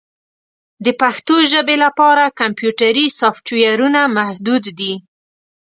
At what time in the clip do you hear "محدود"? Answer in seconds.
4.17-4.63